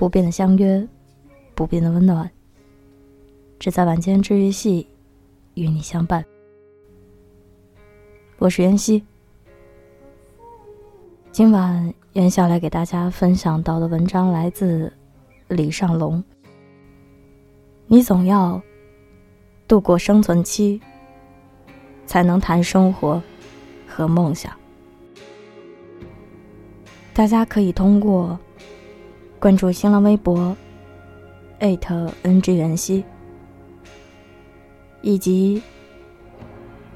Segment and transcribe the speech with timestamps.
[0.00, 0.88] 不变的相约，
[1.54, 2.30] 不变的温暖，
[3.58, 4.86] 只在晚间治愈系
[5.52, 6.24] 与你相伴。
[8.38, 9.04] 我是袁熙，
[11.30, 14.90] 今晚袁笑来给大家分享到的文章来自
[15.48, 16.24] 李尚龙。
[17.86, 18.58] 你总要
[19.68, 20.80] 度过生存期，
[22.06, 23.22] 才能谈生活
[23.86, 24.50] 和梦想。
[27.12, 28.40] 大家可以通过。
[29.40, 30.54] 关注新浪微博
[31.60, 33.02] ，@ng 袁熙，
[35.00, 35.62] 以及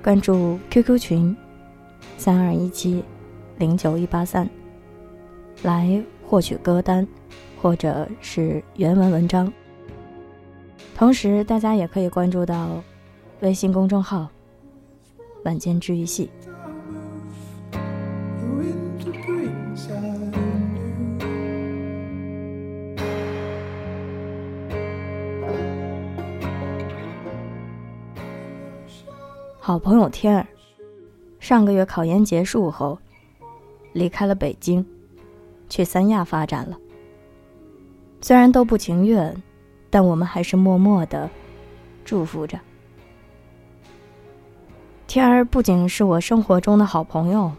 [0.02, 1.34] 关注 QQ 群
[2.18, 3.02] 三二一七
[3.56, 4.46] 零九一八三，
[5.62, 7.08] 来获取歌单
[7.62, 9.50] 或者是原文文章。
[10.94, 12.82] 同时，大家也可以关注到
[13.40, 14.28] 微信公众号
[15.46, 16.28] “晚间治愈系”。
[29.66, 30.46] 好朋友天儿，
[31.40, 32.98] 上个月考研结束后，
[33.94, 34.84] 离开了北京，
[35.70, 36.76] 去三亚发展了。
[38.20, 39.34] 虽然都不情愿，
[39.88, 41.30] 但我们还是默默的
[42.04, 42.60] 祝福着。
[45.06, 47.50] 天儿不仅是我生活中的好朋友，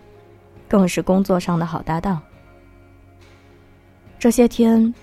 [0.70, 2.22] 更是工作上的好搭档。
[4.20, 4.94] 这些天，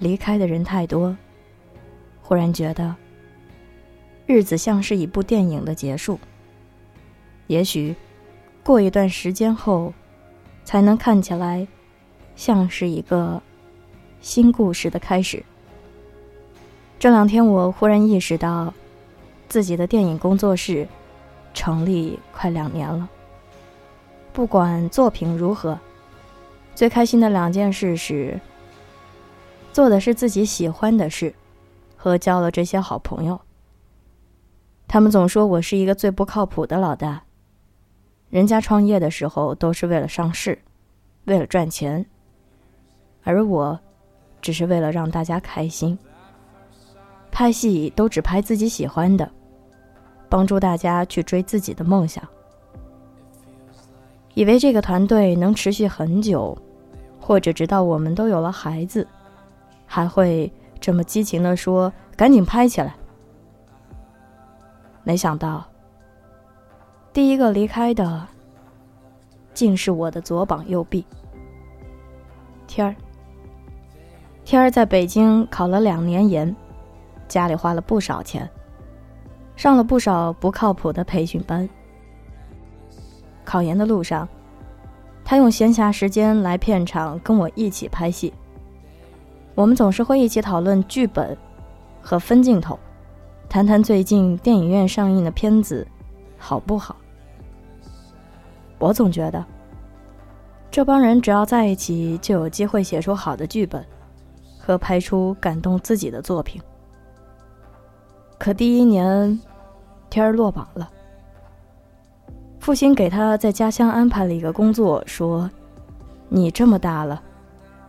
[0.00, 1.16] 离开的人太多，
[2.20, 2.96] 忽然觉得。
[4.26, 6.18] 日子像是一部电影的结束。
[7.46, 7.94] 也许，
[8.64, 9.94] 过一段时间后，
[10.64, 11.66] 才能看起来，
[12.34, 13.40] 像是一个
[14.20, 15.44] 新故事的开始。
[16.98, 18.74] 这两天，我忽然意识到，
[19.48, 20.88] 自己的电影工作室
[21.54, 23.08] 成立快两年了。
[24.32, 25.78] 不管作品如何，
[26.74, 28.40] 最开心的两件事是，
[29.72, 31.32] 做的是自己喜欢的事，
[31.96, 33.40] 和交了这些好朋友。
[34.88, 37.22] 他们总说我是一个最不靠谱的老大。
[38.30, 40.58] 人家创业的时候都是为了上市，
[41.24, 42.04] 为了赚钱，
[43.22, 43.78] 而我，
[44.40, 45.98] 只是为了让大家开心。
[47.30, 49.30] 拍戏都只拍自己喜欢的，
[50.28, 52.22] 帮助大家去追自己的梦想。
[54.34, 56.56] 以为这个团队能持续很久，
[57.20, 59.06] 或者直到我们都有了孩子，
[59.86, 62.94] 还会这么激情的说：“赶紧拍起来。”
[65.06, 65.64] 没想到，
[67.12, 68.26] 第一个离开的，
[69.54, 71.06] 竟是我的左膀右臂。
[72.66, 72.96] 天儿，
[74.44, 76.52] 天儿在北京考了两年研，
[77.28, 78.50] 家里花了不少钱，
[79.54, 81.68] 上了不少不靠谱的培训班。
[83.44, 84.28] 考研的路上，
[85.24, 88.34] 他用闲暇时间来片场跟我一起拍戏。
[89.54, 91.38] 我们总是会一起讨论剧本
[92.02, 92.76] 和分镜头。
[93.56, 95.88] 谈谈最近电影院上映的片子
[96.36, 96.94] 好不好？
[98.78, 99.42] 我总觉得，
[100.70, 103.82] 这帮人只要在一起，就有机会写出好的剧本，
[104.58, 106.60] 和拍出感动自己的作品。
[108.36, 109.40] 可第一年，
[110.10, 110.90] 天儿落榜了，
[112.60, 115.50] 父亲给他在家乡安排了一个工作，说
[116.28, 117.22] ：“你这么大了，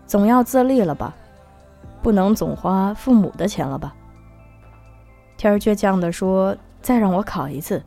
[0.06, 1.14] 总要自立了吧，
[2.02, 3.94] 不能总花父母的钱了吧。”
[5.38, 7.82] 天儿倔强地说：“再让我考一次，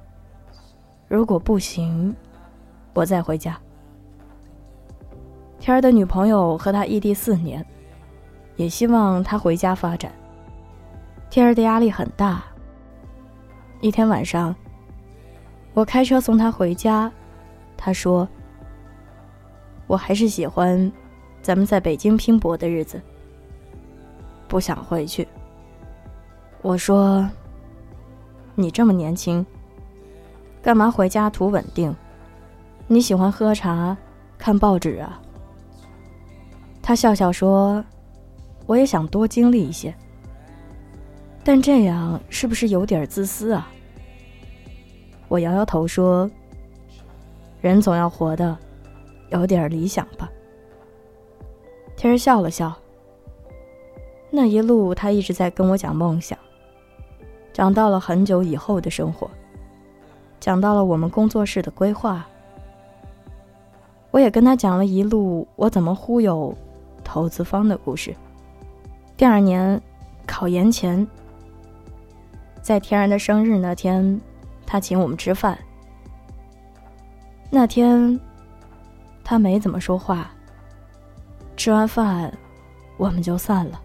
[1.09, 2.15] 如果不行，
[2.95, 3.59] 我再回家。”
[5.59, 7.67] 天儿的女朋友和他异地四年，
[8.55, 10.13] 也希望他回家发展。
[11.29, 12.45] 天儿的压力很大。
[13.81, 14.55] 一天晚上，
[15.75, 17.11] 我开车送他回家，
[17.77, 18.29] 他说
[19.89, 20.91] ：“我还是喜欢
[21.43, 23.03] 咱们在北京拼搏的日子，
[24.47, 25.27] 不想回去。”
[26.63, 27.29] 我说。
[28.61, 29.45] 你这么年轻，
[30.63, 31.95] 干嘛回家图稳定？
[32.87, 33.97] 你喜欢喝茶、
[34.37, 35.21] 看报纸啊？
[36.83, 37.85] 他笑笑说
[38.67, 39.95] ：“我也想多经历一些，
[41.45, 43.71] 但这样是不是有点自私啊？”
[45.29, 46.29] 我摇摇头说
[47.63, 48.57] ：“人总要活的
[49.31, 50.29] 有点理想吧。”
[51.97, 52.77] 天儿笑了笑。
[54.31, 56.39] 那一路，他一直在跟我讲梦想。
[57.53, 59.31] 讲到了很久以后的生活，
[60.39, 62.27] 讲到了我们工作室的规划，
[64.11, 66.57] 我也跟他讲了一路我怎么忽悠
[67.03, 68.15] 投资方的故事。
[69.17, 69.81] 第二年
[70.27, 71.07] 考研前，
[72.63, 74.21] 在天然的生日那天，
[74.65, 75.59] 他请我们吃饭。
[77.51, 78.19] 那天
[79.25, 80.31] 他没怎么说话，
[81.57, 82.33] 吃完饭，
[82.97, 83.81] 我们就散了。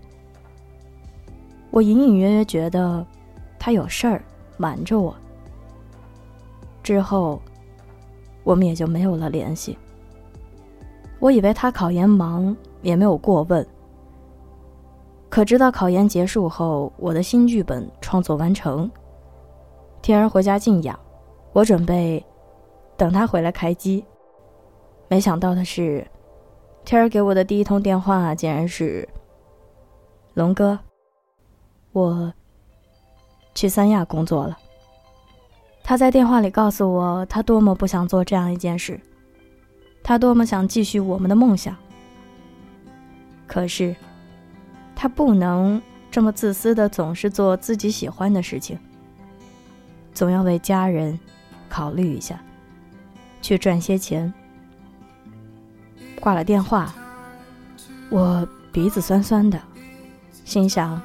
[1.72, 3.06] 我隐隐约约觉得
[3.66, 4.24] 他有事儿
[4.58, 5.16] 瞒着我。
[6.84, 7.42] 之后，
[8.44, 9.76] 我们也就没有了联系。
[11.18, 13.66] 我以为他考研忙，也没有过问。
[15.32, 18.88] 可直到考研结束后，我的新剧本创作完成，
[20.00, 21.00] 天儿回家静养，
[21.52, 22.24] 我准备
[22.96, 24.06] 等他回来开机。
[25.08, 26.06] 没想到的是，
[26.84, 29.10] 天儿给我的第一通电话竟然是
[30.36, 30.78] ：“龙哥，
[31.94, 32.32] 我
[33.56, 34.56] 去三亚工作了。”
[35.84, 39.00] 他在电话里告诉我，他多么不想做这样一件事，
[40.04, 41.76] 他多么想继续我们的梦想。
[43.48, 43.96] 可是，
[44.96, 45.80] 他不能
[46.10, 48.80] 这么自私的总是做自己喜欢的事情，
[50.12, 51.20] 总要为家人
[51.70, 52.42] 考虑一下，
[53.42, 54.34] 去赚些钱。
[56.20, 56.92] 挂了电话，
[58.10, 59.62] 我鼻子酸酸的，
[60.44, 61.00] 心想：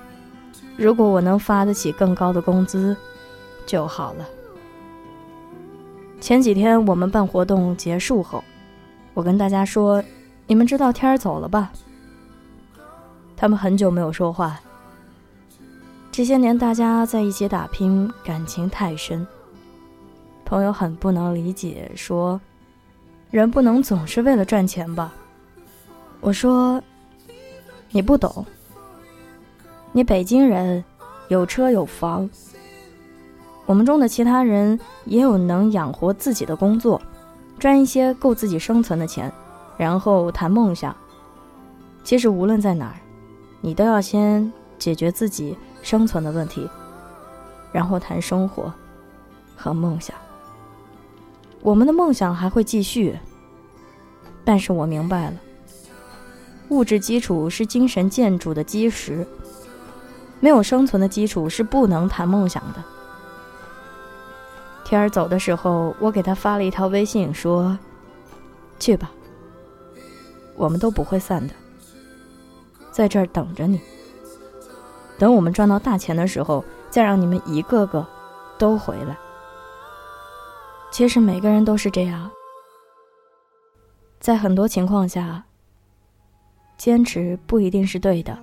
[0.81, 2.97] 如果我能发得起更高的工资，
[3.67, 4.27] 就好了。
[6.23, 8.43] 前几天我们办活动结束后，
[9.13, 10.03] 我跟大家说
[10.49, 11.71] ：“你们知道天儿走了吧？”
[13.37, 14.59] 他们很久没有说话。
[16.11, 19.27] 这些年大家在一起打拼，感情太深。
[20.47, 22.41] 朋友很不能理解，说。
[23.31, 25.13] 人不能总是为了赚钱吧？
[26.21, 26.83] 我说，
[27.91, 28.45] 你不懂。
[29.93, 30.85] 你北京人，
[31.29, 32.31] 有车有房。
[33.67, 37.01] 我们中的其他人也有能养活自己的工作，
[37.59, 39.33] 赚一些够自己生存的钱，
[39.77, 40.95] 然后谈梦想。
[42.05, 42.97] 其实无论在哪儿，
[43.61, 46.69] 你都要先解决自己生存的问题，
[47.73, 48.73] 然后谈生活
[49.57, 50.17] 和梦想。
[51.63, 53.19] 我们的梦想还会继续，
[54.45, 55.37] 但是我明白了，
[56.69, 59.27] 物质基础是精神建筑的基石，
[60.41, 62.83] 没有生存的基础是不能谈梦想的。
[64.85, 67.79] 天儿走的时候，我给他发了一条微信，说
[68.81, 69.11] ：“去吧，
[70.57, 71.55] 我们都不会散的，
[72.91, 73.81] 在这儿等着你。
[75.19, 78.05] 等我们赚到大钱的时候，再让你们一个个
[78.59, 79.17] 都回来。”
[80.91, 82.29] 其实每个人都是这样，
[84.19, 85.45] 在很多情况下，
[86.77, 88.37] 坚持不一定是对的。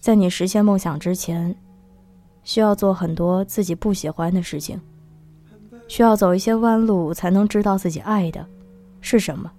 [0.00, 1.54] 在你实现梦想之前，
[2.42, 4.80] 需要做很多自己不喜欢的事情，
[5.88, 8.44] 需要走一些弯路，才能知道自己爱的
[9.02, 9.52] 是什么。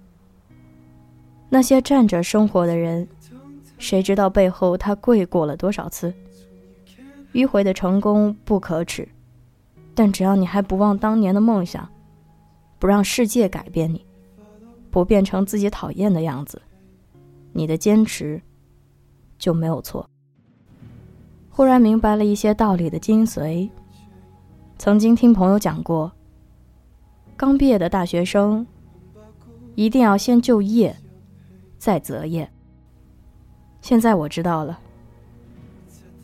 [1.48, 3.06] 那些站着生活的人，
[3.78, 6.12] 谁知道背后他跪过了多少次？
[7.34, 9.08] 迂回的成功不可耻。
[9.94, 11.88] 但只要你还不忘当年的梦想，
[12.78, 14.04] 不让世界改变你，
[14.90, 16.60] 不变成自己讨厌的样子，
[17.52, 18.42] 你的坚持
[19.38, 20.08] 就没有错。
[21.52, 23.68] 忽然明白了一些道理的精髓。
[24.78, 26.10] 曾经听朋友讲过，
[27.36, 28.66] 刚毕业的大学生
[29.74, 30.96] 一定要先就业，
[31.78, 32.50] 再择业。
[33.82, 34.78] 现在我知道了，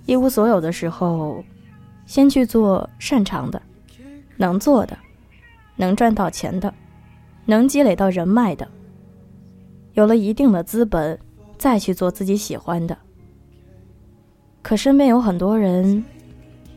[0.06, 1.44] 一无所有的时候。
[2.06, 3.60] 先去做擅长的、
[4.38, 4.96] 能做的、
[5.76, 6.72] 能赚到钱的、
[7.44, 8.66] 能积累到人脉的。
[9.92, 11.20] 有了一定的资本，
[11.58, 12.96] 再去做自己喜欢的。
[14.62, 16.04] 可身边有很多人，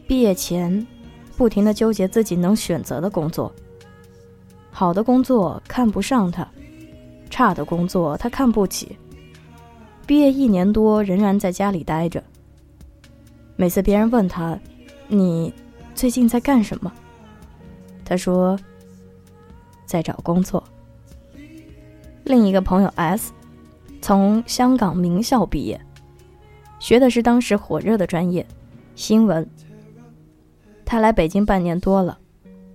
[0.08, 0.86] 毕业前
[1.38, 3.52] 不停的纠结自己能选择的工作。
[4.70, 6.48] 好的工作看不上他，
[7.30, 8.98] 差的工作他看不起。
[10.06, 12.24] 毕业一年多，仍然在家里待着。
[13.56, 14.58] 每次别人问他。
[15.14, 15.54] 你
[15.94, 16.90] 最近在干什么？
[18.06, 18.58] 他说
[19.86, 20.64] 在找工作。
[22.24, 23.34] 另一个朋友 S
[24.02, 25.80] 从香港名校毕业，
[26.82, 28.44] 学的是当时火热的专业
[28.96, 29.48] 新闻。
[30.84, 32.18] 他来北京半年多了，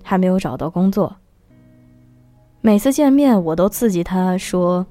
[0.01, 1.15] 还没有找到工作。
[2.61, 4.87] 每次见面，我都刺激他说：“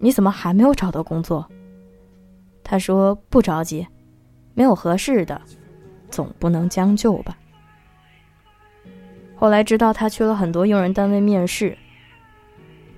[0.00, 1.46] 你怎么还没有找到工作？”
[2.64, 3.86] 他说：“不着急，
[4.54, 5.38] 没有合适的。”
[6.10, 7.36] 总不能将就吧。
[9.36, 11.76] 后来知道他去了很多用人单位面试，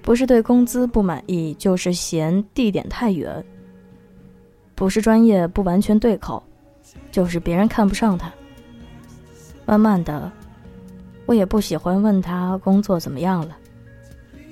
[0.00, 3.42] 不是对工资不满意，就是嫌地点太远；
[4.80, 6.42] 不是专业不完全对口，
[7.12, 8.32] 就是别人看不上他。
[9.66, 10.32] 慢慢的，
[11.26, 13.54] 我也不喜欢问他工作怎么样了，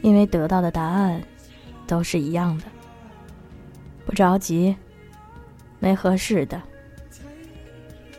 [0.03, 1.19] 因为得到的答案
[1.87, 2.65] 都是一样的。
[4.05, 4.77] 不着急，
[5.79, 6.61] 没合适的。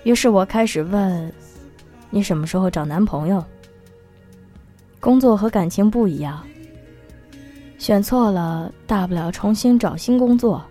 [0.02, 1.32] 于是我开始问
[2.10, 3.46] ：“你什么时候找男朋友？”
[5.00, 6.44] 工作和感情不一样，
[7.78, 10.66] 选错了，大不了重新找新工作，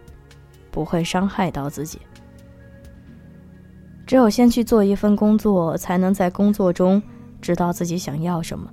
[0.78, 1.98] 不会伤害到自己。
[4.06, 7.02] 只有先去做一份工作，才能在工作中
[7.42, 8.70] 知道自己想要什么，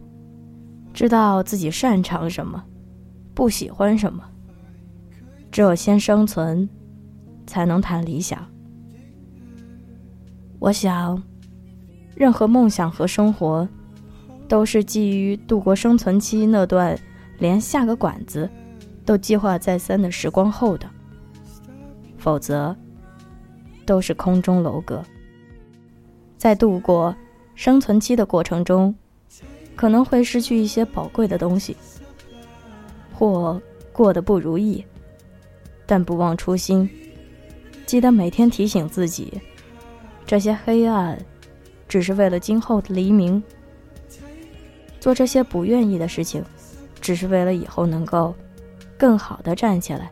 [0.94, 2.64] 知道自己擅长什么，
[3.34, 4.24] 不喜欢什么。
[5.52, 6.70] 只有先生存，
[7.48, 8.48] 才能谈理想。
[10.60, 11.24] 我想，
[12.16, 13.68] 任何梦想和生活，
[14.48, 16.96] 都是基于度过生存期那段
[17.40, 18.48] 连下个馆子
[19.04, 20.88] 都计划再三的时光后的，
[22.26, 22.76] 否则，
[23.86, 25.04] 都是空中楼阁。
[26.38, 27.16] 在度过
[27.54, 28.96] 生存期的过程中，
[29.76, 31.78] 可能会失去一些宝贵的东西，
[33.14, 33.62] 或
[33.94, 34.84] 过得不如意，
[35.86, 36.90] 但不忘初心，
[37.86, 39.40] 记得每天提醒自己，
[40.26, 41.24] 这些黑暗
[41.88, 43.44] 只是为了今后的黎明。
[45.00, 46.44] 做这些不愿意的事情，
[47.00, 48.34] 只是为了以后能够
[48.98, 50.12] 更好的站起来，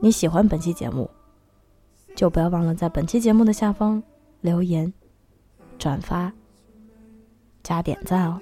[0.00, 1.10] 你喜欢本期节目，
[2.14, 4.02] 就不要忘了在本期节目的下方。
[4.40, 4.92] 留言、
[5.80, 6.32] 转发、
[7.64, 8.40] 加点赞哦。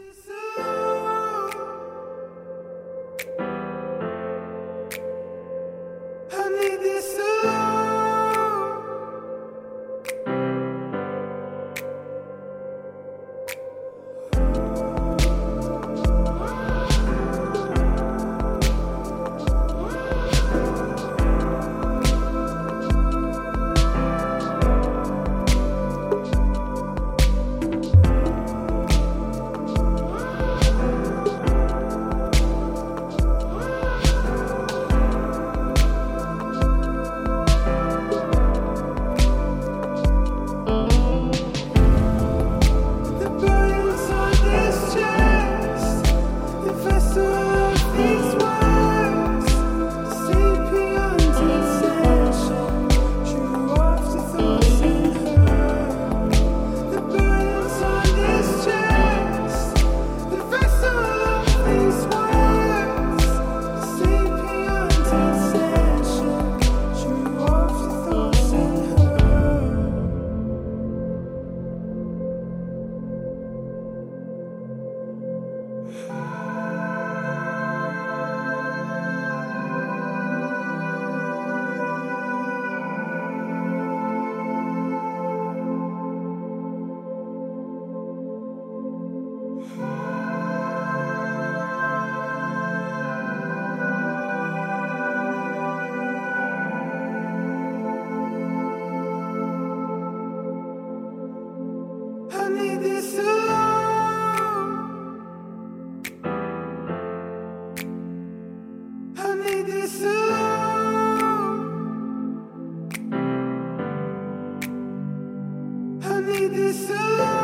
[116.58, 117.35] It's so